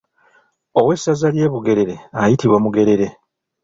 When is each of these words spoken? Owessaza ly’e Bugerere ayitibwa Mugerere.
Owessaza 0.79 1.27
ly’e 1.35 1.51
Bugerere 1.53 1.95
ayitibwa 2.21 2.57
Mugerere. 2.63 3.07